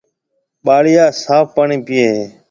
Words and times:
ٻاݪيا 0.65 1.05
صاف 1.23 1.45
پاڻِي 1.55 1.77
پيئيَ 1.85 2.03
ھيََََ 2.13 2.21